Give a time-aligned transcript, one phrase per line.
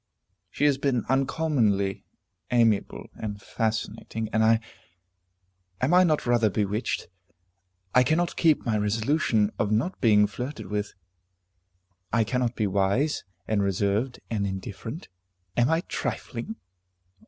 [0.49, 2.05] She has been uncommonly
[2.49, 4.59] amiable and fascinating, and I
[5.79, 7.07] am I not rather bewitched?
[7.93, 10.95] I cannot keep my resolution of not being flirted with.
[12.11, 15.07] I cannot be wise, and reserved, and indifferent.
[15.55, 16.55] Am I trifling?